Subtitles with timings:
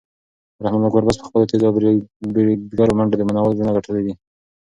[0.63, 1.73] رحمان الله ګربز په خپلو تېزو او
[2.33, 4.13] بریدګرو منډو د مینوالو زړونه ګټلي دي.